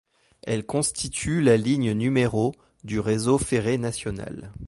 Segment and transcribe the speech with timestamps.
[0.41, 4.51] Elle constitue la ligne numéro du réseau ferré national.